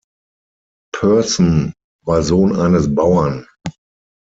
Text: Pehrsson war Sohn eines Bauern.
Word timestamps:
Pehrsson 0.95 1.73
war 2.05 2.23
Sohn 2.23 2.55
eines 2.55 2.95
Bauern. 2.95 3.45